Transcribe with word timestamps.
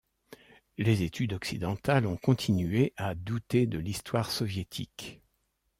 Les 0.79 1.03
études 1.03 1.33
occidentales 1.33 2.07
ont 2.07 2.17
continué 2.17 2.91
à 2.97 3.13
douter 3.13 3.67
de 3.67 3.77
l'histoire 3.77 4.31
soviétique. 4.31 5.21